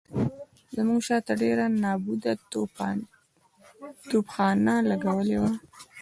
زموږ 0.75 0.99
شاته 1.07 1.33
ډېره 1.41 1.65
نابوده 1.83 2.33
توپخانه 4.09 4.75
لګولې 4.89 5.37
وه. 5.41 5.51